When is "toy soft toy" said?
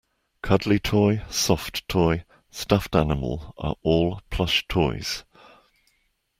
0.79-2.23